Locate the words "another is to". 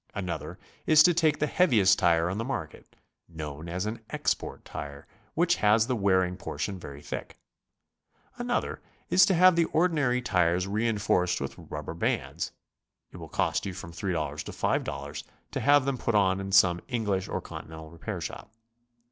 0.15-1.13, 8.39-9.35